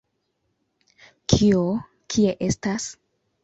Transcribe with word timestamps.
Kio, 1.35 1.61
kie 2.17 2.35
estas? 2.51 2.93